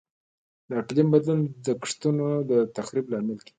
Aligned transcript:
د 0.67 0.71
اقلیم 0.81 1.07
بدلون 1.13 1.41
د 1.65 1.67
کښتونو 1.81 2.27
د 2.49 2.51
تخریب 2.75 3.05
لامل 3.11 3.37
کیږي. 3.45 3.49